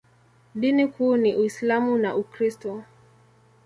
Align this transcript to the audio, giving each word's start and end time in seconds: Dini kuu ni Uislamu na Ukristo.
Dini 0.55 0.87
kuu 0.87 1.17
ni 1.17 1.35
Uislamu 1.35 1.97
na 1.97 2.15
Ukristo. 2.15 2.83